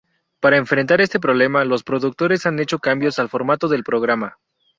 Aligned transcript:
Para 0.39 0.57
enfrentar 0.57 0.99
este 0.99 1.19
problema, 1.19 1.63
los 1.63 1.83
productores 1.83 2.47
han 2.47 2.57
hecho 2.57 2.79
cambios 2.79 3.19
al 3.19 3.29
formato 3.29 3.67
del 3.67 3.83
programa. 3.83 4.39